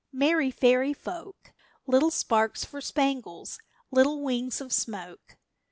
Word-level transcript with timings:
Merry 0.11 0.49
fairy 0.49 0.93
folk! 0.95 1.53
Little 1.85 2.09
sparks 2.09 2.65
for 2.65 2.81
spangles, 2.81 3.59
little 3.91 4.23
wings 4.23 4.59
of 4.59 4.73
smoke! 4.73 5.37